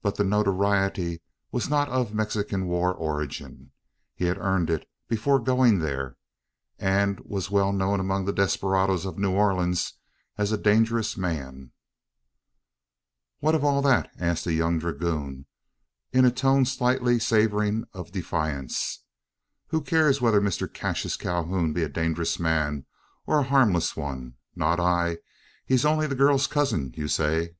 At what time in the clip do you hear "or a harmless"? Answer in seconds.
23.26-23.94